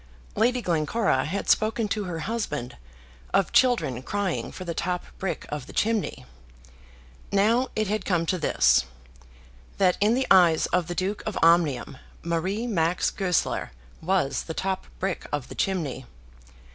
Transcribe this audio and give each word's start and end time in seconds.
Lady 0.35 0.63
Glencora 0.63 1.25
had 1.25 1.47
spoken 1.47 1.87
to 1.87 2.05
her 2.05 2.21
husband 2.21 2.75
of 3.35 3.51
children 3.51 4.01
crying 4.01 4.51
for 4.51 4.65
the 4.65 4.73
top 4.73 5.05
brick 5.19 5.45
of 5.49 5.67
the 5.67 5.73
chimney. 5.73 6.25
Now 7.31 7.67
it 7.75 7.85
had 7.87 8.03
come 8.03 8.25
to 8.25 8.39
this, 8.39 8.85
that 9.77 9.97
in 10.01 10.15
the 10.15 10.25
eyes 10.31 10.65
of 10.65 10.87
the 10.87 10.95
Duke 10.95 11.21
of 11.27 11.37
Omnium 11.43 11.99
Marie 12.23 12.65
Max 12.65 13.11
Goesler 13.11 13.73
was 14.01 14.45
the 14.45 14.55
top 14.55 14.87
brick 14.99 15.27
of 15.31 15.49
the 15.49 15.53
chimney. 15.55 16.07